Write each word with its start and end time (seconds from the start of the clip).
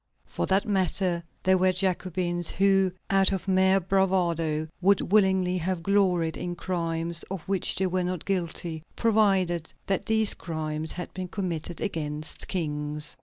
For 0.25 0.47
that 0.47 0.67
matter, 0.67 1.21
there 1.43 1.59
were 1.59 1.71
Jacobins 1.71 2.49
who, 2.49 2.91
out 3.11 3.31
of 3.31 3.47
mere 3.47 3.79
bravado, 3.79 4.67
would 4.81 5.11
willingly 5.11 5.59
have 5.59 5.83
gloried 5.83 6.35
in 6.37 6.55
crimes 6.55 7.21
of 7.29 7.41
which 7.47 7.75
they 7.75 7.85
were 7.85 8.03
not 8.03 8.25
guilty, 8.25 8.81
provided 8.95 9.71
that 9.85 10.05
these 10.05 10.33
crimes 10.33 10.93
had 10.93 11.13
been 11.13 11.27
committed 11.27 11.81
against 11.81 12.47
kings. 12.47 13.15